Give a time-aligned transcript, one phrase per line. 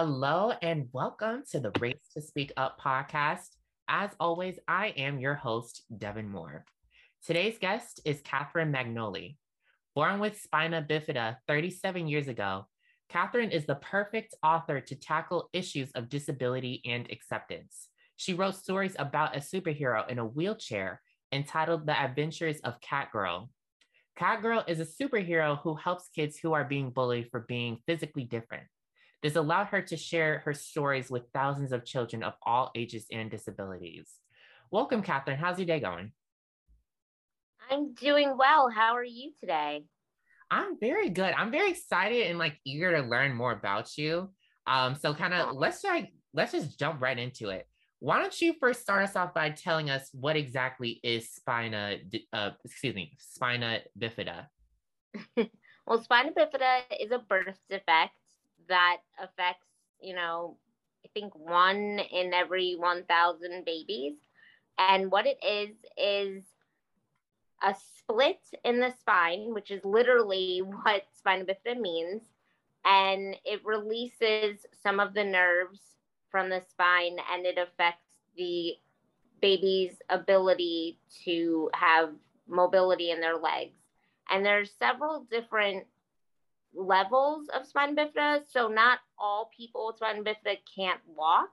[0.00, 3.56] Hello and welcome to the Race to Speak Up podcast.
[3.88, 6.64] As always, I am your host, Devin Moore.
[7.26, 9.34] Today's guest is Catherine Magnoli.
[9.96, 12.68] Born with spina bifida 37 years ago,
[13.08, 17.88] Catherine is the perfect author to tackle issues of disability and acceptance.
[18.14, 21.02] She wrote stories about a superhero in a wheelchair
[21.32, 23.48] entitled The Adventures of Catgirl.
[24.16, 28.68] Catgirl is a superhero who helps kids who are being bullied for being physically different.
[29.22, 33.28] This allowed her to share her stories with thousands of children of all ages and
[33.28, 34.08] disabilities.
[34.70, 35.38] Welcome, Catherine.
[35.38, 36.12] How's your day going?
[37.68, 38.70] I'm doing well.
[38.70, 39.84] How are you today?
[40.52, 41.34] I'm very good.
[41.36, 44.30] I'm very excited and like eager to learn more about you.
[44.68, 47.66] Um, so kind of let's like let's just jump right into it.
[47.98, 51.96] Why don't you first start us off by telling us what exactly is spina,
[52.32, 54.46] uh, excuse me, spina bifida?
[55.86, 58.12] well, spina bifida is a birth defect
[58.68, 59.66] that affects,
[60.00, 60.56] you know,
[61.04, 64.14] I think one in every 1,000 babies.
[64.78, 66.44] And what it is, is
[67.62, 72.22] a split in the spine, which is literally what spina bifida means.
[72.84, 75.80] And it releases some of the nerves
[76.30, 78.74] from the spine and it affects the
[79.40, 82.10] baby's ability to have
[82.46, 83.76] mobility in their legs.
[84.30, 85.86] And there's several different
[86.78, 88.42] levels of spina bifida.
[88.48, 91.50] So not all people with spina bifida can't walk.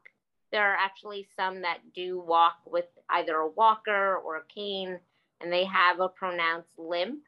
[0.51, 4.99] There are actually some that do walk with either a walker or a cane,
[5.41, 7.23] and they have a pronounced limp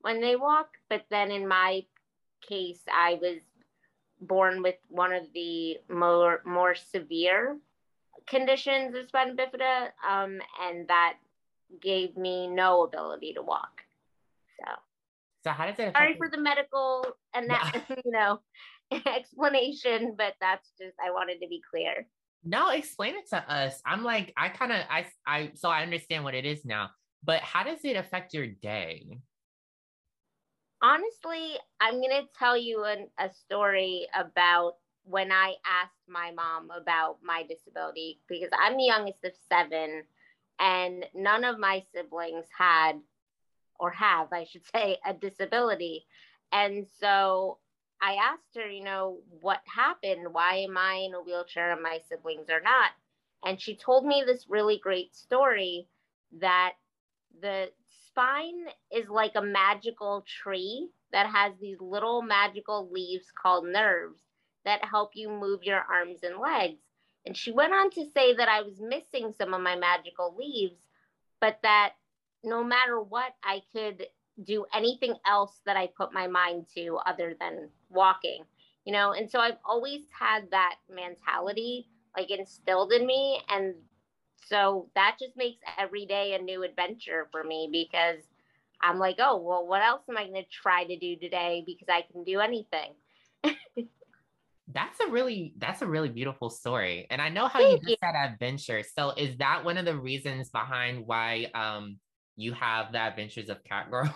[0.00, 0.70] when they walk.
[0.90, 1.84] But then in my
[2.46, 3.38] case, I was
[4.20, 7.58] born with one of the more more severe
[8.26, 11.14] conditions of spina bifida, um, and that
[11.80, 13.82] gave me no ability to walk.
[14.58, 14.72] So,
[15.46, 15.92] so how does it?
[15.92, 18.40] Sorry for the medical and that you know
[19.06, 22.06] explanation, but that's just I wanted to be clear.
[22.44, 23.80] No, explain it to us.
[23.86, 26.90] I'm like I kind of I I so I understand what it is now,
[27.24, 29.18] but how does it affect your day?
[30.82, 34.74] honestly, I'm going to tell you an, a story about
[35.04, 40.02] when I asked my mom about my disability because I'm the youngest of seven,
[40.58, 42.94] and none of my siblings had,
[43.78, 46.06] or have, I should say, a disability.
[46.52, 47.58] And so
[48.00, 50.32] I asked her, you know, what happened?
[50.32, 52.90] Why am I in a wheelchair and my siblings are not?
[53.44, 55.88] And she told me this really great story
[56.40, 56.72] that
[57.40, 57.70] the
[58.08, 64.20] spine is like a magical tree that has these little magical leaves called nerves
[64.64, 66.80] that help you move your arms and legs.
[67.24, 70.78] And she went on to say that I was missing some of my magical leaves,
[71.40, 71.92] but that
[72.44, 74.06] no matter what, I could
[74.44, 78.44] do anything else that I put my mind to other than walking,
[78.84, 79.12] you know?
[79.12, 83.40] And so I've always had that mentality like instilled in me.
[83.48, 83.74] And
[84.46, 88.22] so that just makes every day a new adventure for me because
[88.80, 91.62] I'm like, oh, well, what else am I going to try to do today?
[91.66, 92.92] Because I can do anything.
[94.72, 97.90] that's a really that's a really beautiful story and i know how Thank you just
[97.90, 97.96] you.
[98.02, 101.98] said adventure so is that one of the reasons behind why um
[102.36, 104.12] you have the adventures of catgirl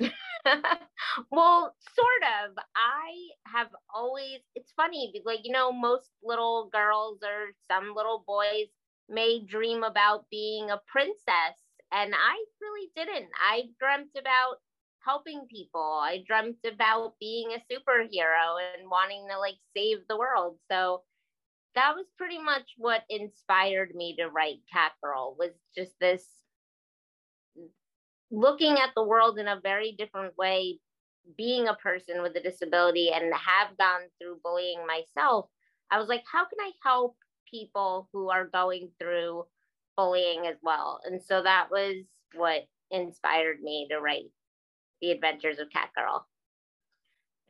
[1.30, 3.10] well sort of i
[3.46, 8.68] have always it's funny because, like you know most little girls or some little boys
[9.08, 11.56] may dream about being a princess.
[11.92, 13.30] And I really didn't.
[13.40, 14.56] I dreamt about
[15.00, 16.00] helping people.
[16.02, 20.58] I dreamt about being a superhero and wanting to like save the world.
[20.70, 21.02] So
[21.74, 26.26] that was pretty much what inspired me to write Catgirl was just this
[28.30, 30.78] looking at the world in a very different way,
[31.36, 35.46] being a person with a disability and have gone through bullying myself.
[35.90, 37.16] I was like, how can I help
[37.50, 39.44] people who are going through
[39.98, 41.00] bullying as well.
[41.04, 44.30] And so that was what inspired me to write
[45.02, 46.24] The Adventures of Catgirl.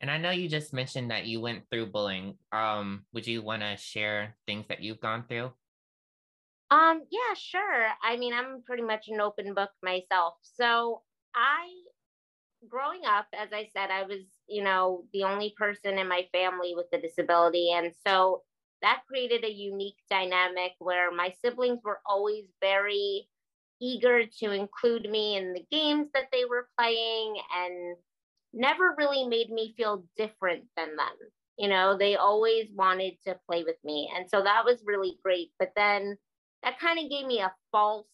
[0.00, 2.36] And I know you just mentioned that you went through bullying.
[2.50, 5.52] Um, would you want to share things that you've gone through?
[6.70, 7.88] Um, yeah, sure.
[8.02, 10.34] I mean, I'm pretty much an open book myself.
[10.42, 11.02] So
[11.34, 11.68] I
[12.68, 16.74] growing up, as I said, I was, you know, the only person in my family
[16.76, 17.72] with a disability.
[17.72, 18.42] And so
[18.82, 23.28] that created a unique dynamic where my siblings were always very
[23.80, 27.96] eager to include me in the games that they were playing and
[28.52, 31.16] never really made me feel different than them.
[31.58, 34.10] You know, they always wanted to play with me.
[34.14, 35.50] And so that was really great.
[35.58, 36.16] But then
[36.62, 38.06] that kind of gave me a false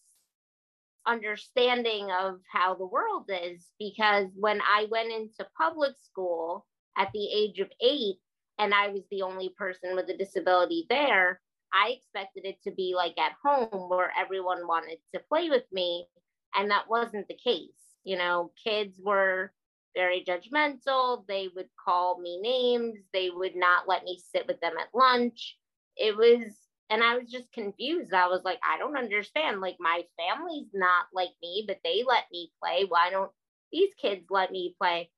[1.07, 7.27] understanding of how the world is because when I went into public school at the
[7.27, 8.17] age of eight,
[8.59, 11.41] and I was the only person with a disability there,
[11.73, 16.07] I expected it to be like at home where everyone wanted to play with me.
[16.55, 17.71] And that wasn't the case.
[18.05, 19.53] You know, kids were
[19.97, 21.27] very judgmental.
[21.27, 22.99] They would call me names.
[23.13, 25.57] They would not let me sit with them at lunch.
[25.97, 26.55] It was,
[26.91, 28.13] and I was just confused.
[28.13, 29.61] I was like, I don't understand.
[29.61, 32.85] Like, my family's not like me, but they let me play.
[32.87, 33.31] Why don't
[33.73, 35.11] these kids let me play?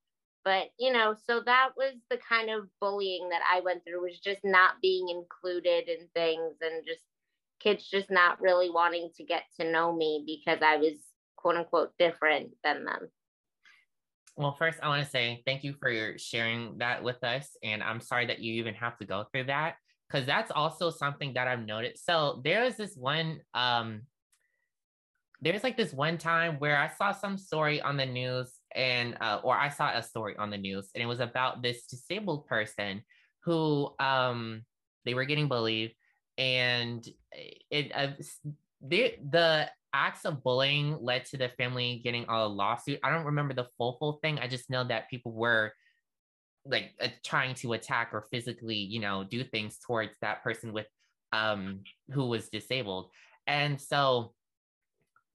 [0.44, 4.20] But, you know, so that was the kind of bullying that I went through, was
[4.20, 7.02] just not being included in things and just
[7.58, 10.92] kids just not really wanting to get to know me because I was
[11.34, 13.08] quote unquote different than them.
[14.36, 17.56] Well, first, I want to say thank you for sharing that with us.
[17.64, 19.76] And I'm sorry that you even have to go through that
[20.08, 22.04] because that's also something that I've noticed.
[22.04, 24.02] So there was this one, um,
[25.40, 29.40] there's like this one time where I saw some story on the news and, uh,
[29.42, 33.02] or I saw a story on the news and it was about this disabled person
[33.44, 34.64] who, um,
[35.04, 35.94] they were getting bullied
[36.38, 37.06] and
[37.70, 38.12] it, uh,
[38.80, 43.00] the, the acts of bullying led to the family getting a lawsuit.
[43.02, 44.38] I don't remember the full full thing.
[44.38, 45.72] I just know that people were
[46.68, 50.86] like uh, trying to attack or physically, you know, do things towards that person with
[51.32, 51.80] um
[52.12, 53.10] who was disabled.
[53.46, 54.32] And so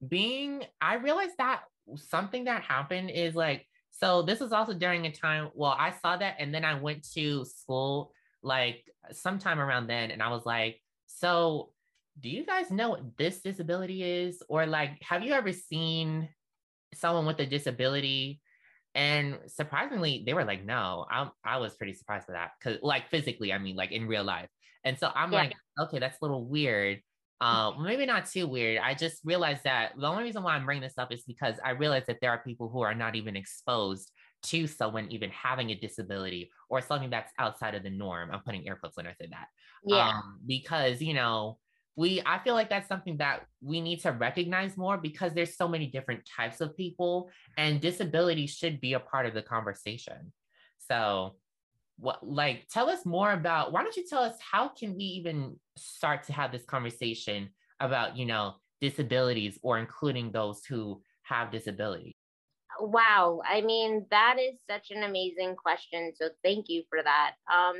[0.06, 1.62] being I realized that
[1.96, 6.16] something that happened is like so this was also during a time well I saw
[6.16, 8.12] that and then I went to school
[8.42, 11.72] like sometime around then and I was like so
[12.20, 14.42] do you guys know what this disability is?
[14.48, 16.28] Or like, have you ever seen
[16.94, 18.41] someone with a disability?
[18.94, 22.50] And surprisingly, they were like, no, I, I was pretty surprised by that.
[22.62, 24.48] Cause like physically, I mean, like in real life.
[24.84, 25.38] And so I'm yeah.
[25.38, 27.00] like, okay, that's a little weird.
[27.42, 28.78] Um, maybe not too weird.
[28.78, 31.70] I just realized that the only reason why I'm bringing this up is because I
[31.70, 34.12] realized that there are people who are not even exposed
[34.44, 38.30] to someone even having a disability or something that's outside of the norm.
[38.30, 39.48] I'm putting air quotes when I say that.
[39.84, 40.10] Yeah.
[40.10, 41.58] Um, because, you know,
[41.96, 45.68] we i feel like that's something that we need to recognize more because there's so
[45.68, 50.32] many different types of people and disability should be a part of the conversation.
[50.78, 51.36] So
[51.98, 55.56] what like tell us more about why don't you tell us how can we even
[55.76, 57.50] start to have this conversation
[57.80, 62.14] about you know disabilities or including those who have disabilities
[62.80, 63.40] wow.
[63.48, 66.12] I mean that is such an amazing question.
[66.16, 67.34] So thank you for that.
[67.52, 67.76] Um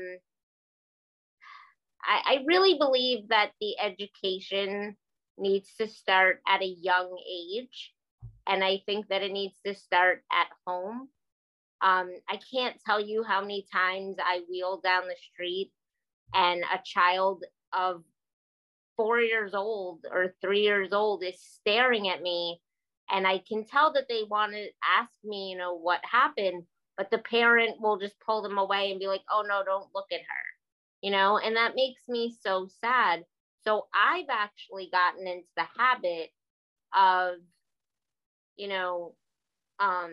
[2.04, 4.96] I, I really believe that the education
[5.38, 7.92] needs to start at a young age.
[8.46, 11.08] And I think that it needs to start at home.
[11.80, 15.72] Um, I can't tell you how many times I wheel down the street
[16.34, 18.02] and a child of
[18.96, 22.60] four years old or three years old is staring at me.
[23.10, 24.66] And I can tell that they want to
[24.98, 26.64] ask me, you know, what happened,
[26.96, 30.06] but the parent will just pull them away and be like, oh, no, don't look
[30.12, 30.51] at her
[31.02, 33.24] you know, and that makes me so sad.
[33.64, 36.30] So I've actually gotten into the habit
[36.94, 37.34] of,
[38.56, 39.14] you know,
[39.80, 40.12] um,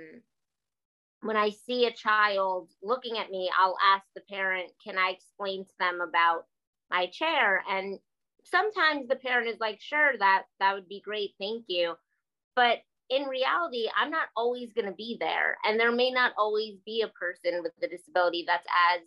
[1.22, 5.66] when I see a child looking at me, I'll ask the parent, can I explain
[5.66, 6.46] to them about
[6.90, 7.64] my chair?
[7.70, 8.00] And
[8.46, 11.96] sometimes the parent is like, sure, that that would be great, thank you.
[12.56, 15.58] But in reality, I'm not always going to be there.
[15.66, 19.02] And there may not always be a person with a disability that's as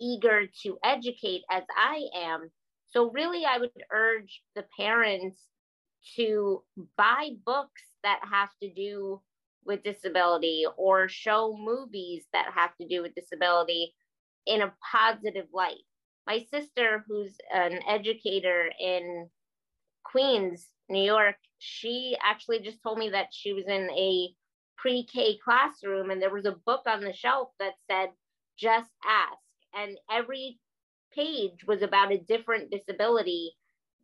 [0.00, 2.50] eager to educate as I am.
[2.86, 5.40] So, really, I would urge the parents
[6.16, 6.62] to
[6.96, 9.20] buy books that have to do
[9.64, 13.94] with disability or show movies that have to do with disability
[14.46, 15.82] in a positive light.
[16.26, 19.28] My sister, who's an educator in
[20.04, 24.28] Queens, New York, she actually just told me that she was in a
[24.76, 28.10] pre K classroom and there was a book on the shelf that said,
[28.56, 29.38] just ask
[29.76, 30.58] and every
[31.12, 33.52] page was about a different disability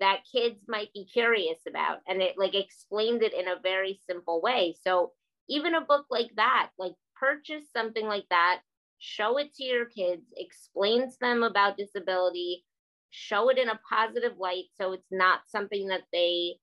[0.00, 1.99] that kids might be curious about.
[2.09, 4.76] And it like explained it in a very simple way.
[4.83, 5.12] So
[5.49, 8.61] even a book like that like purchase something like that
[8.99, 12.64] show it to your kids explain to them about disability
[13.11, 16.55] show it in a positive light so it's not something that they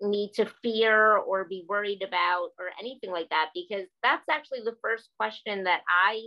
[0.00, 3.50] need to fear or be worried about or anything like that.
[3.54, 6.22] Because that's actually the first question that i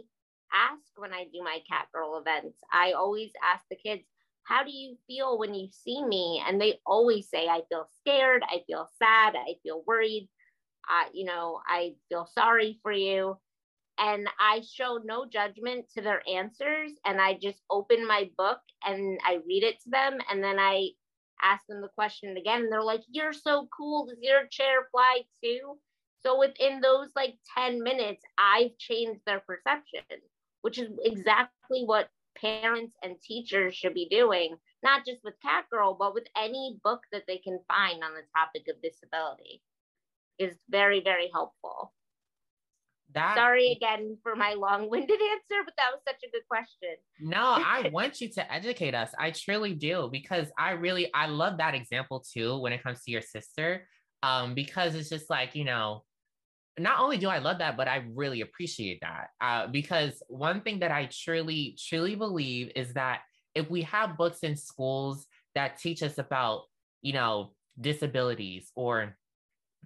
[0.53, 2.57] ask when I do my cat girl events.
[2.71, 4.03] I always ask the kids,
[4.43, 6.43] how do you feel when you see me?
[6.45, 10.27] And they always say, I feel scared, I feel sad, I feel worried,
[10.89, 13.37] uh, you know, I feel sorry for you.
[13.99, 16.93] And I show no judgment to their answers.
[17.05, 20.17] And I just open my book and I read it to them.
[20.31, 20.91] And then I
[21.43, 22.61] ask them the question again.
[22.61, 24.05] And they're like, You're so cool.
[24.07, 25.77] Does your chair fly too?
[26.21, 30.03] So within those like 10 minutes, I've changed their perception
[30.61, 35.95] which is exactly what parents and teachers should be doing, not just with Cat Girl,
[35.99, 39.61] but with any book that they can find on the topic of disability.
[40.37, 41.93] Is very, very helpful.
[43.13, 46.95] That, Sorry again for my long-winded answer, but that was such a good question.
[47.19, 49.11] no, I want you to educate us.
[49.19, 53.11] I truly do because I really I love that example too when it comes to
[53.11, 53.87] your sister.
[54.21, 56.03] Um, because it's just like, you know,
[56.79, 59.29] not only do I love that, but I really appreciate that.
[59.41, 63.21] Uh, because one thing that I truly, truly believe is that
[63.55, 66.63] if we have books in schools that teach us about,
[67.01, 69.17] you know, disabilities or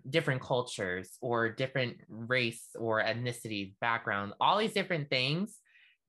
[0.10, 5.58] different cultures or different race or ethnicity background, all these different things.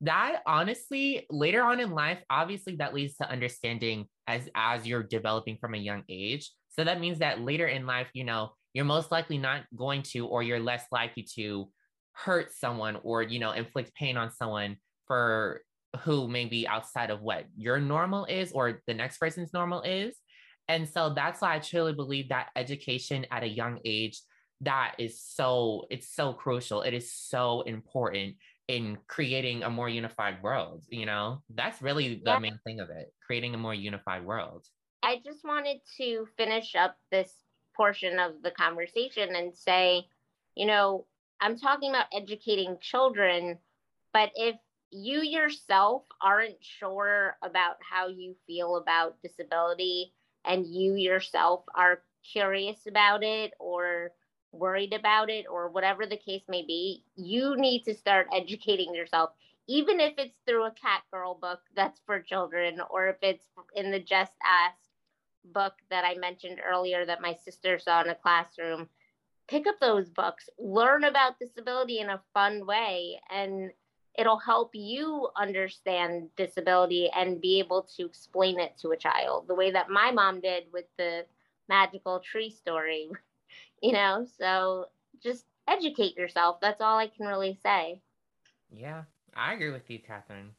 [0.01, 5.57] That honestly, later on in life, obviously that leads to understanding as as you're developing
[5.59, 6.51] from a young age.
[6.71, 10.27] So that means that later in life, you know, you're most likely not going to,
[10.27, 11.71] or you're less likely to
[12.13, 14.77] hurt someone or, you know, inflict pain on someone
[15.07, 15.63] for
[16.01, 20.17] who may be outside of what your normal is or the next person's normal is.
[20.69, 24.21] And so that's why I truly believe that education at a young age
[24.63, 26.83] that is so it's so crucial.
[26.83, 31.43] It is so important in creating a more unified world, you know?
[31.55, 32.39] That's really the yeah.
[32.39, 34.65] main thing of it, creating a more unified world.
[35.03, 37.31] I just wanted to finish up this
[37.77, 40.07] portion of the conversation and say,
[40.55, 41.07] you know,
[41.41, 43.59] I'm talking about educating children,
[44.13, 44.57] but if
[44.91, 50.13] you yourself aren't sure about how you feel about disability
[50.45, 52.03] and you yourself are
[52.33, 54.13] curious about it or
[54.53, 59.31] worried about it or whatever the case may be, you need to start educating yourself,
[59.67, 63.91] even if it's through a cat girl book that's for children or if it's in
[63.91, 64.84] the Just Ask
[65.45, 68.89] book that I mentioned earlier that my sister saw in a classroom.
[69.47, 73.71] Pick up those books, learn about disability in a fun way, and
[74.15, 79.55] it'll help you understand disability and be able to explain it to a child the
[79.55, 81.27] way that my mom did with the
[81.69, 83.11] magical tree story
[83.83, 84.27] you know?
[84.39, 84.87] So
[85.23, 88.01] just educate yourself that's all i can really say.
[88.71, 89.03] Yeah
[89.35, 90.51] i agree with you catherine.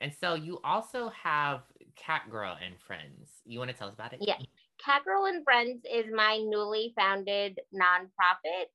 [0.00, 1.60] And so you also have
[1.96, 3.30] cat girl and friends.
[3.44, 4.20] You want to tell us about it?
[4.22, 4.36] Yeah.
[4.84, 8.66] Cat girl and friends is my newly founded nonprofit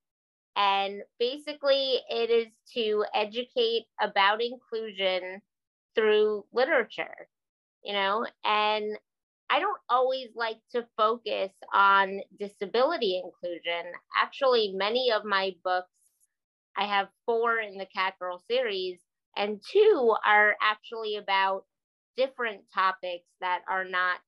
[0.58, 5.40] and basically, it is to educate about inclusion
[5.94, 7.30] through literature,
[7.84, 8.98] you know, and
[9.52, 13.92] I don't always like to focus on disability inclusion.
[14.20, 15.92] Actually, many of my books,
[16.76, 19.00] I have four in the Cat Girl series,
[19.36, 21.66] and two are actually about
[22.18, 24.20] different topics that are not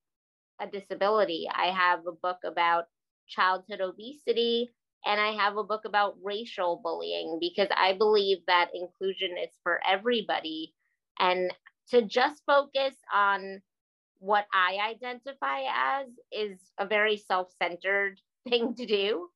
[0.60, 1.48] a disability.
[1.52, 2.86] I have a book about
[3.28, 4.70] childhood obesity,
[5.04, 9.80] and I have a book about racial bullying because I believe that inclusion is for
[9.88, 10.74] everybody.
[11.18, 11.52] And
[11.90, 13.62] to just focus on
[14.18, 19.28] what I identify as is a very self centered thing to do.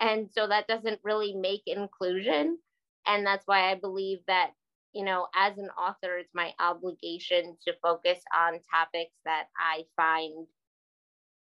[0.00, 2.58] And so that doesn't really make inclusion.
[3.06, 4.52] And that's why I believe that,
[4.92, 10.46] you know, as an author, it's my obligation to focus on topics that I find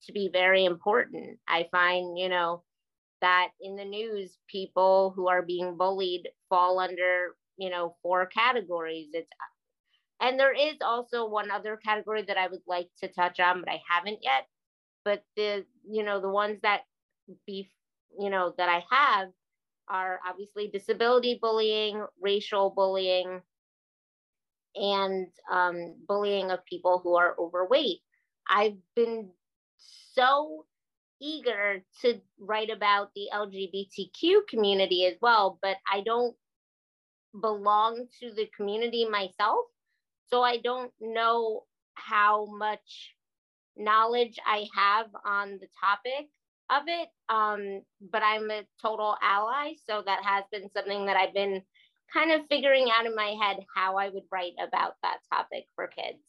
[0.04, 1.40] to be very important.
[1.48, 2.64] I find, you know,
[3.22, 9.10] that in the news people who are being bullied fall under you know four categories
[9.14, 9.30] it's
[10.22, 13.70] and there is also one other category that i would like to touch on but
[13.70, 14.48] i haven't yet
[15.06, 16.82] but the you know the ones that
[17.46, 17.72] be
[18.20, 19.30] you know that i have
[19.92, 23.42] are obviously disability bullying racial bullying
[24.74, 28.00] and um, bullying of people who are overweight
[28.50, 29.30] i've been
[30.14, 30.66] so
[31.22, 36.36] eager to write about the LGBTQ community as well, but I don't
[37.40, 39.66] belong to the community myself.
[40.30, 43.16] So I don't know how much
[43.78, 46.30] knowledge I have on the topic
[46.72, 47.10] of it.
[47.30, 49.74] Um, but I'm a total ally.
[49.86, 51.62] So that has been something that I've been
[52.14, 55.88] kind of figuring out in my head how I would write about that topic for
[55.88, 56.20] kids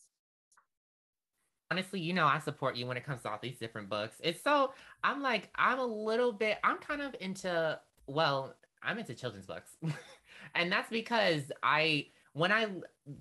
[1.72, 4.16] honestly, you know, I support you when it comes to all these different books.
[4.22, 9.14] It's so, I'm like, I'm a little bit, I'm kind of into, well, I'm into
[9.14, 9.70] children's books.
[10.54, 12.66] and that's because I, when I,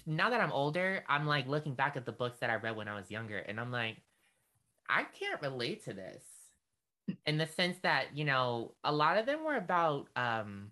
[0.06, 2.90] now that I'm older, I'm like looking back at the books that I read when
[2.90, 4.02] I was younger and I'm like,
[4.90, 6.22] I can't relate to this
[7.26, 10.72] in the sense that, you know, a lot of them were about, um,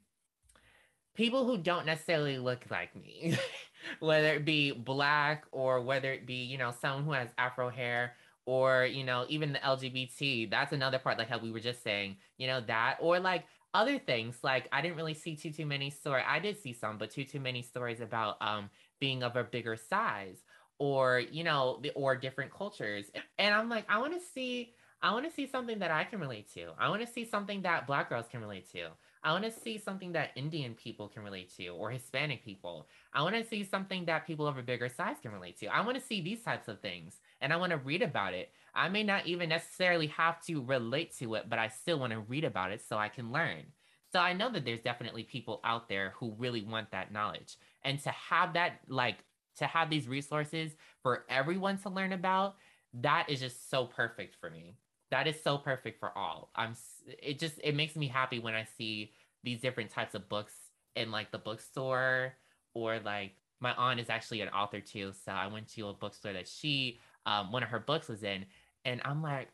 [1.15, 3.37] people who don't necessarily look like me,
[3.99, 8.15] whether it be black or whether it be, you know, someone who has afro hair
[8.45, 10.49] or, you know, even the LGBT.
[10.49, 13.99] That's another part, like how we were just saying, you know, that, or like other
[13.99, 16.25] things like I didn't really see too too many stories.
[16.27, 18.69] I did see some, but too too many stories about um
[18.99, 20.43] being of a bigger size
[20.79, 23.11] or you know the or different cultures.
[23.37, 26.19] And I'm like, I want to see I want to see something that I can
[26.19, 26.71] relate to.
[26.77, 28.89] I want to see something that black girls can relate to.
[29.23, 32.85] I want to see something that Indian people can relate to or Hispanic people.
[33.13, 35.67] I want to see something that people of a bigger size can relate to.
[35.67, 38.51] I want to see these types of things and I want to read about it.
[38.75, 42.19] I may not even necessarily have to relate to it, but I still want to
[42.19, 43.63] read about it so I can learn.
[44.11, 47.55] So I know that there's definitely people out there who really want that knowledge.
[47.83, 49.19] And to have that, like,
[49.59, 52.55] to have these resources for everyone to learn about,
[52.95, 54.75] that is just so perfect for me
[55.11, 56.51] that is so perfect for all.
[56.55, 56.75] I'm
[57.21, 59.11] it just it makes me happy when I see
[59.43, 60.53] these different types of books
[60.95, 62.33] in like the bookstore
[62.73, 66.33] or like my aunt is actually an author too, so I went to a bookstore
[66.33, 68.45] that she um one of her books was in
[68.85, 69.49] and I'm like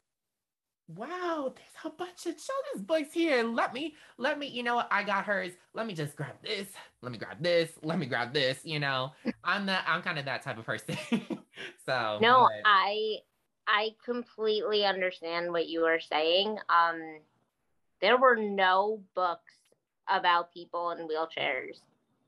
[0.87, 3.43] wow, there's a bunch of children's books here.
[3.43, 4.87] Let me, let me, you know what?
[4.91, 5.51] I got hers.
[5.73, 6.67] Let me just grab this.
[7.01, 7.71] Let me grab this.
[7.81, 8.59] Let me grab this.
[8.63, 9.11] You know,
[9.43, 10.97] I'm the I'm kind of that type of person.
[11.85, 12.61] so, no, but.
[12.65, 13.17] I,
[13.67, 16.57] I completely understand what you are saying.
[16.69, 17.19] Um,
[18.01, 19.53] there were no books
[20.07, 21.79] about people in wheelchairs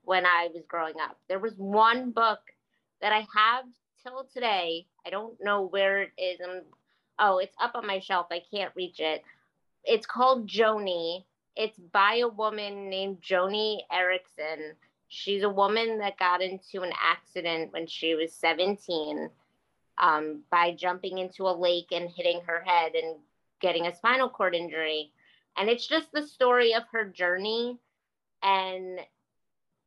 [0.03, 1.17] when I was growing up.
[1.27, 2.39] There was one book
[3.01, 3.65] that I have
[4.01, 4.85] till today.
[5.05, 6.39] I don't know where it is.
[6.43, 6.61] I'm,
[7.19, 8.27] oh, it's up on my shelf.
[8.31, 9.23] I can't reach it.
[9.83, 11.23] It's called Joni.
[11.55, 14.73] It's by a woman named Joni Eareckson.
[15.09, 19.29] She's a woman that got into an accident when she was 17
[19.97, 23.17] um, by jumping into a lake and hitting her head and
[23.61, 25.11] getting a spinal cord injury.
[25.57, 27.79] And it's just the story of her journey.
[28.43, 28.99] And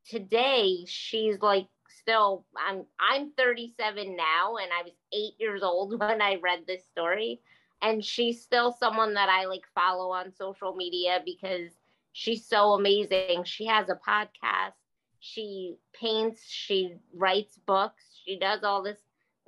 [0.08, 6.22] today she's like still I'm I'm 37 now and I was 8 years old when
[6.22, 7.40] I read this story
[7.82, 11.70] and she's still someone that I like follow on social media because
[12.12, 13.44] she's so amazing.
[13.44, 14.72] She has a podcast,
[15.18, 18.98] she paints, she writes books, she does all this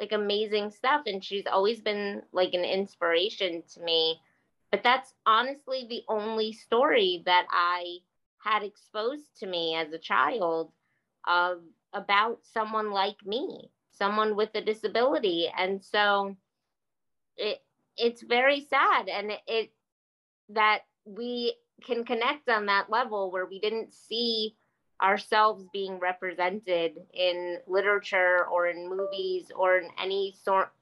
[0.02, 4.20] like amazing stuff and she's always been like an inspiration to me.
[4.70, 7.98] But that's honestly the only story that i
[8.42, 10.72] had exposed to me as a child
[11.26, 11.58] of
[11.94, 15.48] about someone like me someone with a disability.
[15.56, 16.36] And so
[17.36, 17.58] it
[17.96, 19.72] it's very sad and it, it
[20.48, 24.56] that we can connect on that level where we didn't see
[25.02, 30.72] ourselves being represented in literature or in movies or in any sort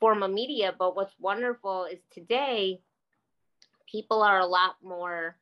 [0.00, 0.74] form of media.
[0.76, 2.80] But what's wonderful is today
[3.90, 5.36] people are a lot more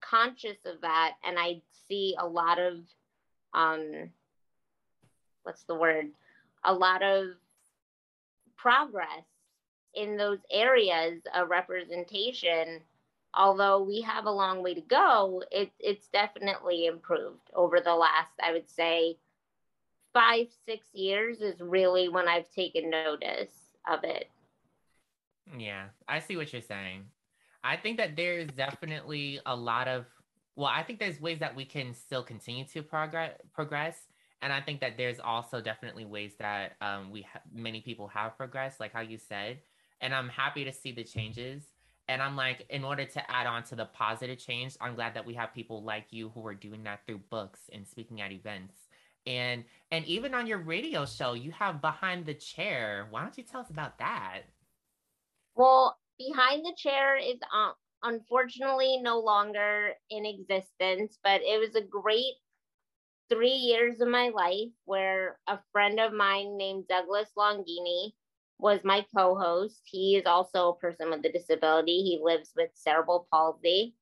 [0.00, 1.14] conscious of that.
[1.24, 2.74] And i see a lot of
[3.54, 4.10] um
[5.42, 6.06] what's the word?
[6.64, 7.28] A lot of
[8.56, 9.24] progress
[9.94, 12.80] in those areas of representation
[13.34, 18.32] although we have a long way to go, it, it's definitely improved over the last,
[18.42, 19.16] I would say,
[20.12, 23.52] five, six years is really when I've taken notice
[23.90, 24.28] of it.
[25.56, 27.04] Yeah, I see what you're saying.
[27.62, 30.06] I think that there's definitely a lot of,
[30.56, 33.96] well, I think there's ways that we can still continue to progress, progress.
[34.42, 38.36] And I think that there's also definitely ways that um, we ha- many people have
[38.36, 39.58] progressed, like how you said.
[40.00, 41.64] And I'm happy to see the changes
[42.10, 45.24] and I'm like, in order to add on to the positive change, I'm glad that
[45.24, 48.74] we have people like you who are doing that through books and speaking at events.
[49.26, 53.06] And and even on your radio show, you have behind the chair.
[53.10, 54.40] Why don't you tell us about that?
[55.54, 61.86] Well, behind the chair is um, unfortunately no longer in existence, but it was a
[61.86, 62.34] great
[63.28, 68.14] three years of my life where a friend of mine named Douglas Longini
[68.60, 69.80] was my co-host.
[69.84, 72.02] He is also a person with a disability.
[72.02, 73.94] He lives with cerebral palsy.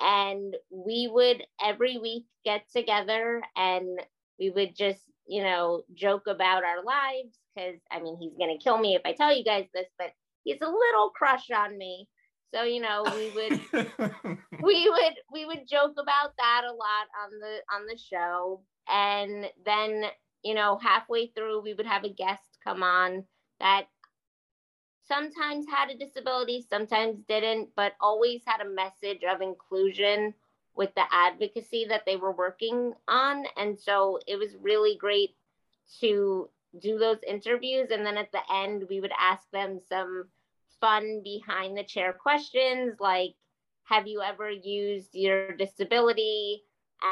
[0.00, 4.00] And we would every week get together and
[4.38, 8.78] we would just, you know, joke about our lives because I mean he's gonna kill
[8.78, 10.10] me if I tell you guys this, but
[10.42, 12.08] he's a little crush on me.
[12.54, 13.60] So, you know, we would
[14.62, 18.62] we would we would joke about that a lot on the on the show.
[18.88, 20.04] And then,
[20.42, 23.24] you know, halfway through we would have a guest come on
[23.60, 23.86] that
[25.06, 30.34] sometimes had a disability, sometimes didn't, but always had a message of inclusion
[30.74, 33.44] with the advocacy that they were working on.
[33.56, 35.36] And so it was really great
[36.00, 36.48] to
[36.80, 37.88] do those interviews.
[37.90, 40.28] And then at the end, we would ask them some
[40.80, 43.34] fun behind the chair questions like,
[43.84, 46.62] have you ever used your disability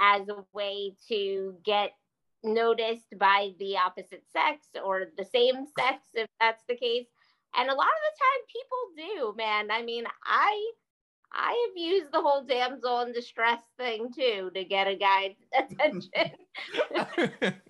[0.02, 1.92] as a way to get
[2.42, 7.06] noticed by the opposite sex or the same sex, if that's the case?
[7.56, 9.70] And a lot of the time people do, man.
[9.70, 10.72] I mean, I
[11.34, 16.32] I have used the whole damsel in distress thing too to get a guy's attention.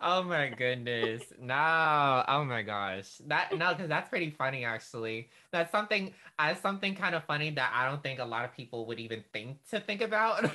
[0.00, 1.22] oh my goodness.
[1.40, 2.24] No.
[2.28, 3.20] Oh my gosh.
[3.26, 5.30] That no, because that's pretty funny actually.
[5.52, 8.86] That's something as something kind of funny that I don't think a lot of people
[8.86, 10.48] would even think to think about.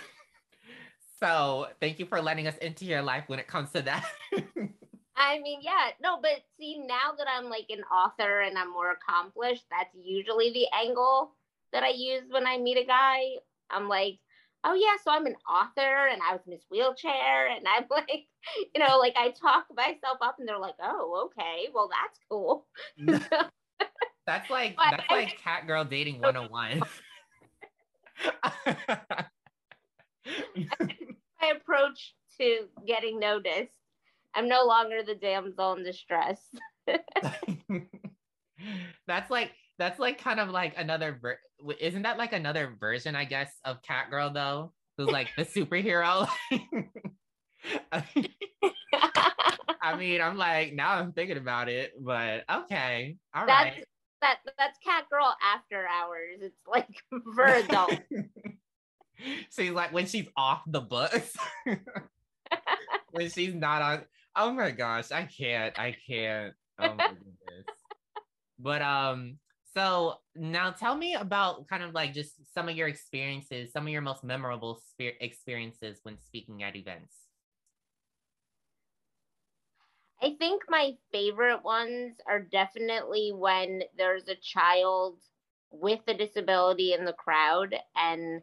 [1.20, 4.06] so thank you for letting us into your life when it comes to that.
[5.22, 8.92] I mean, yeah, no, but see, now that I'm like an author and I'm more
[8.92, 11.32] accomplished, that's usually the angle
[11.72, 13.20] that I use when I meet a guy.
[13.70, 14.18] I'm like,
[14.64, 18.28] oh yeah, so I'm an author and I was Miss Wheelchair and I'm like,
[18.74, 22.66] you know, like I talk myself up and they're like, oh, okay, well that's cool.
[24.26, 26.82] that's like that's like cat girl dating 101.
[31.42, 33.81] my approach to getting noticed.
[34.36, 36.40] I'm no longer the damsel in distress.
[39.08, 41.40] that's like that's like kind of like another ver-
[41.80, 44.74] isn't that like another version i guess of cat girl though?
[44.98, 46.28] Who's like the superhero?
[49.82, 53.86] I mean i'm like now i'm thinking about it but okay all that's, right.
[54.22, 56.40] that that's cat girl after hours.
[56.42, 56.88] It's like
[57.36, 57.96] for adults.
[59.56, 61.36] She's like when she's off the books.
[63.12, 64.02] When she's not on
[64.36, 67.66] oh my gosh i can't i can't oh my goodness
[68.60, 69.38] but um
[69.74, 73.90] so now tell me about kind of like just some of your experiences, some of
[73.90, 77.16] your most memorable experiences when speaking at events.
[80.22, 85.18] I think my favorite ones are definitely when there's a child
[85.72, 88.42] with a disability in the crowd and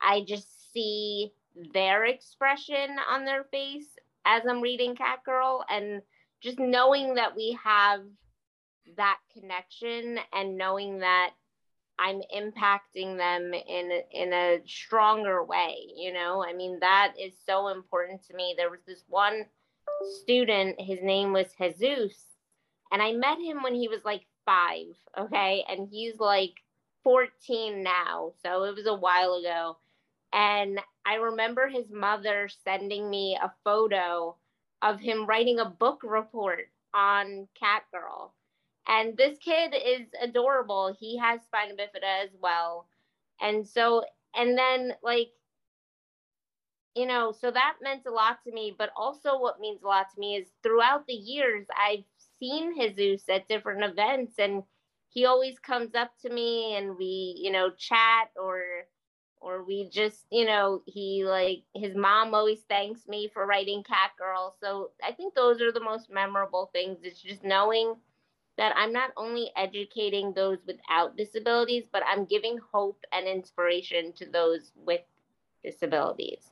[0.00, 1.32] I just see
[1.74, 6.02] their expression on their face as I'm reading Cat Girl and
[6.40, 8.00] just knowing that we have
[8.96, 11.30] that connection and knowing that
[11.98, 16.42] I'm impacting them in in a stronger way, you know?
[16.42, 18.54] I mean, that is so important to me.
[18.56, 19.44] There was this one
[20.22, 22.16] student, his name was Jesus,
[22.90, 24.86] and I met him when he was like 5,
[25.18, 25.64] okay?
[25.68, 26.54] And he's like
[27.04, 28.32] 14 now.
[28.42, 29.76] So it was a while ago.
[30.32, 34.36] And I remember his mother sending me a photo
[34.82, 38.34] of him writing a book report on Cat Girl
[38.90, 40.96] and this kid is adorable.
[40.98, 42.88] He has spina bifida as well.
[43.40, 45.30] And so, and then like,
[46.96, 48.74] you know, so that meant a lot to me.
[48.76, 52.04] But also, what means a lot to me is throughout the years, I've
[52.40, 54.64] seen Jesus at different events, and
[55.10, 58.62] he always comes up to me and we, you know, chat or,
[59.40, 64.10] or we just, you know, he like his mom always thanks me for writing Cat
[64.18, 64.54] Girl.
[64.60, 66.98] So I think those are the most memorable things.
[67.02, 67.94] It's just knowing
[68.58, 74.26] that I'm not only educating those without disabilities, but I'm giving hope and inspiration to
[74.26, 75.00] those with
[75.64, 76.50] disabilities.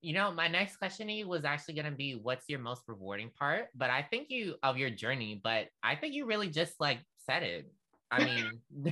[0.00, 2.82] You know, my next question to you was actually going to be what's your most
[2.88, 3.68] rewarding part?
[3.76, 7.44] But I think you of your journey, but I think you really just like said
[7.44, 7.72] it.
[8.10, 8.90] I mean, do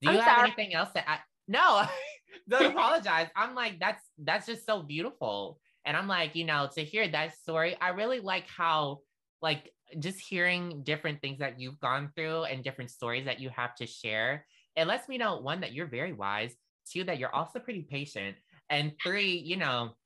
[0.00, 0.46] you I'm have sorry.
[0.46, 1.18] anything else to add?
[1.50, 1.84] No,
[2.48, 3.26] don't apologize.
[3.34, 5.58] I'm like, that's that's just so beautiful.
[5.84, 9.00] And I'm like, you know, to hear that story, I really like how
[9.42, 13.74] like just hearing different things that you've gone through and different stories that you have
[13.76, 16.54] to share, it lets me know one, that you're very wise,
[16.88, 18.36] two, that you're also pretty patient,
[18.68, 19.96] and three, you know,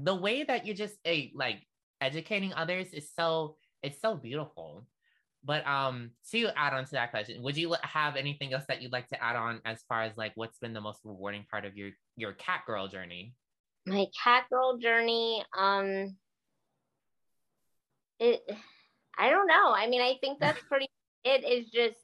[0.00, 1.66] the way that you're just a like
[2.00, 4.86] educating others is so it's so beautiful.
[5.48, 8.92] But um, to add on to that question, would you have anything else that you'd
[8.92, 11.74] like to add on as far as like what's been the most rewarding part of
[11.74, 13.32] your your cat girl journey?
[13.86, 16.18] My cat girl journey, um,
[18.20, 18.42] it
[19.16, 19.72] I don't know.
[19.74, 20.90] I mean, I think that's pretty
[21.24, 21.96] it is just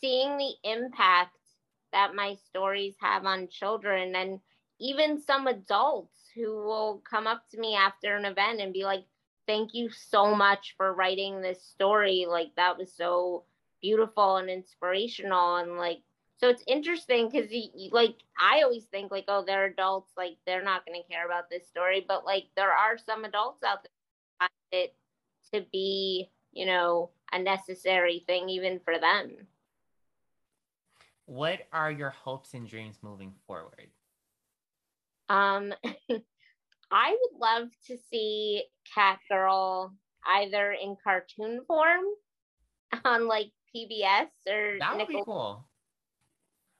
[0.00, 1.34] seeing the impact
[1.92, 4.38] that my stories have on children and
[4.78, 9.02] even some adults who will come up to me after an event and be like,
[9.48, 12.26] Thank you so much for writing this story.
[12.28, 13.42] Like, that was so
[13.82, 15.56] beautiful and inspirational.
[15.56, 16.02] And like,
[16.36, 17.50] so it's interesting because,
[17.90, 21.50] like, I always think, like, oh, they're adults, like, they're not going to care about
[21.50, 22.04] this story.
[22.06, 23.90] But, like, there are some adults out there
[24.40, 24.94] that find it
[25.52, 29.30] to be you know, a necessary thing even for them.
[31.26, 33.90] What are your hopes and dreams moving forward?
[35.28, 35.74] Um,
[36.90, 39.94] I would love to see Cat Girl
[40.26, 42.04] either in cartoon form
[43.04, 45.68] on like PBS or that would Nickel- be cool.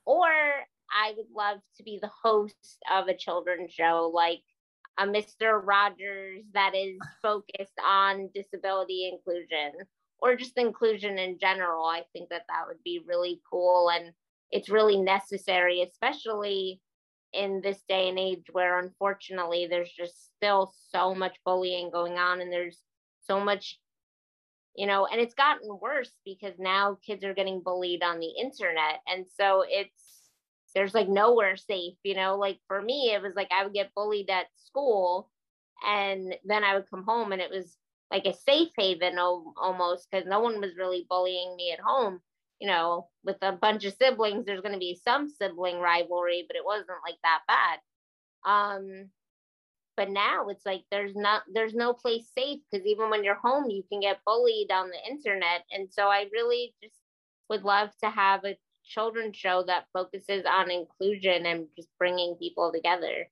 [0.07, 4.43] Or I would love to be the host of a children's show like
[4.99, 5.61] a Mr.
[5.63, 9.73] Rogers that is focused on disability inclusion
[10.21, 11.85] or just inclusion in general.
[11.85, 13.91] I think that that would be really cool.
[13.91, 14.13] And
[14.51, 16.81] it's really necessary, especially
[17.33, 22.41] in this day and age where unfortunately there's just still so much bullying going on
[22.41, 22.79] and there's
[23.21, 23.79] so much
[24.75, 29.01] you know and it's gotten worse because now kids are getting bullied on the internet.
[29.07, 30.31] And so it's
[30.75, 32.37] there's like nowhere safe you know?
[32.37, 35.31] Like for me it was like i would get bullied at school
[35.87, 37.77] and then i would come home and it was
[38.11, 42.21] like a safe haven almost because no one was really bullying me at home
[42.61, 46.57] you know, with a bunch of siblings, there's going to be some sibling rivalry, but
[46.57, 47.79] it wasn't like that bad.
[48.45, 49.11] Um,
[49.97, 53.69] but now it's like there's not there's no place safe because even when you're home,
[53.69, 55.65] you can get bullied on the internet.
[55.73, 56.95] And so I really just
[57.49, 62.73] would love to have a children's show that focuses on inclusion and just bringing people
[62.73, 63.29] together.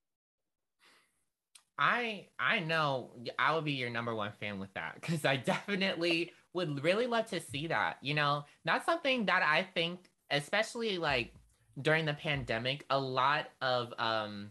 [1.79, 6.33] I I know I would be your number one fan with that because I definitely
[6.57, 7.99] would really love to see that.
[8.01, 11.33] You know, that's something that I think, especially like
[11.81, 14.51] during the pandemic, a lot of um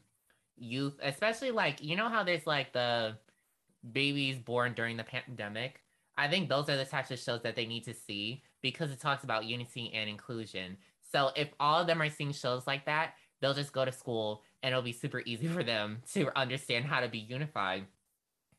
[0.58, 3.18] youth, especially like you know how there's like the
[3.92, 5.82] babies born during the pandemic.
[6.18, 9.02] I think those are the types of shows that they need to see because it
[9.02, 10.78] talks about unity and inclusion.
[11.12, 14.44] So if all of them are seeing shows like that, they'll just go to school
[14.64, 17.86] and it'll be super easy for them to understand how to be unified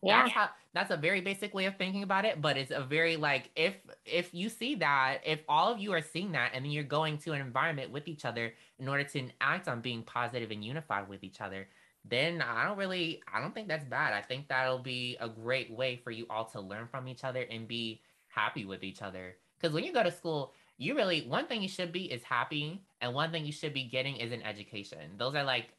[0.07, 0.23] yeah.
[0.23, 3.16] That's, how, that's a very basic way of thinking about it but it's a very
[3.16, 6.73] like if if you see that if all of you are seeing that and then
[6.73, 10.51] you're going to an environment with each other in order to act on being positive
[10.51, 11.66] and unified with each other
[12.05, 14.12] then i don't really i don't think that's bad.
[14.12, 17.42] I think that'll be a great way for you all to learn from each other
[17.51, 19.37] and be happy with each other.
[19.59, 22.83] Because when you go to school you really one thing you should be is happy
[23.01, 25.12] and one thing you should be getting is an education.
[25.16, 25.71] Those are like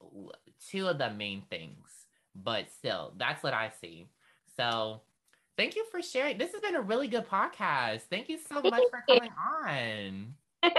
[0.72, 2.08] two of the main things
[2.44, 4.08] but still that's what i see
[4.58, 5.02] so
[5.58, 6.38] thank you for sharing.
[6.38, 8.02] This has been a really good podcast.
[8.10, 9.32] Thank you so much for coming
[9.65, 10.34] on.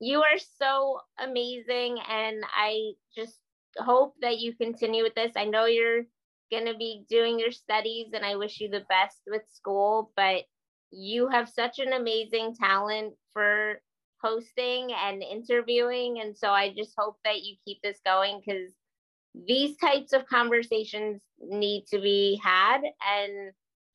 [0.00, 3.38] You are so amazing and i just
[3.78, 5.32] hope that you continue with this.
[5.36, 6.02] I know you're
[6.50, 10.44] going to be doing your studies and i wish you the best with school but
[10.90, 13.80] you have such an amazing talent for
[14.24, 16.20] hosting and interviewing.
[16.20, 18.72] And so I just hope that you keep this going because
[19.34, 22.80] these types of conversations need to be had.
[23.06, 23.52] And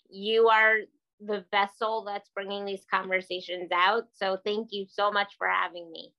[0.09, 0.75] you are
[1.21, 4.05] the vessel that's bringing these conversations out.
[4.13, 6.13] So thank you so much for having me.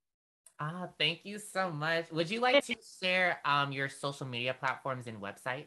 [0.59, 2.11] Ah, thank you so much.
[2.13, 5.67] Would you like to share um, your social media platforms and website?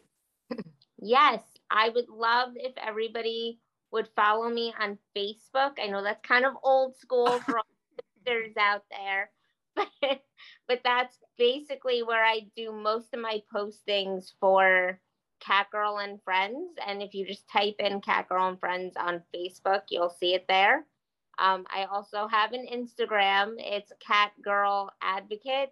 [1.02, 3.60] yes, I would love if everybody
[3.92, 5.74] would follow me on Facebook.
[5.82, 7.66] I know that's kind of old school for all
[8.24, 9.32] sisters out there,
[10.68, 15.00] but that's basically where I do most of my postings for
[15.40, 16.78] Cat Girl and Friends.
[16.86, 20.46] And if you just type in Cat Girl and Friends on Facebook, you'll see it
[20.48, 20.86] there.
[21.40, 23.56] Um, I also have an Instagram.
[23.58, 25.70] It's Cat Girl Advocate.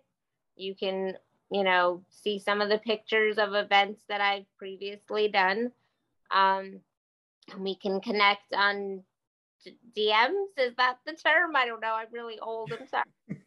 [0.55, 1.13] You can,
[1.51, 5.71] you know, see some of the pictures of events that I've previously done.
[6.31, 6.79] Um,
[7.57, 9.03] we can connect on
[9.97, 10.47] DMs.
[10.57, 11.55] Is that the term?
[11.55, 11.93] I don't know.
[11.93, 12.73] I'm really old.
[12.73, 13.03] I'm sorry.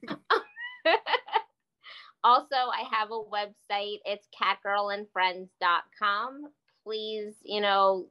[2.25, 3.99] also, I have a website.
[4.07, 6.49] It's catgirlandfriends.com.
[6.83, 8.07] Please, you know,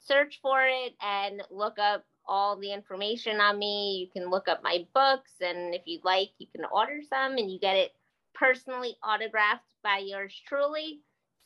[0.00, 3.98] search for it and look up all the information on me.
[4.00, 7.50] You can look up my books, and if you'd like, you can order some and
[7.50, 7.92] you get it
[8.34, 11.00] personally autographed by yours truly.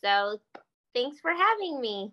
[0.04, 0.40] So,
[0.94, 2.12] thanks for having me.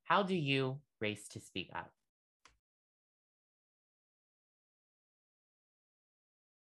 [0.04, 1.90] How do you race to speak up?